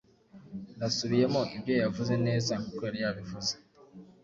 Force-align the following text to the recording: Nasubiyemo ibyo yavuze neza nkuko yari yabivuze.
Nasubiyemo 0.77 1.41
ibyo 1.55 1.73
yavuze 1.83 2.13
neza 2.27 2.51
nkuko 2.61 2.81
yari 2.87 2.99
yabivuze. 3.03 3.53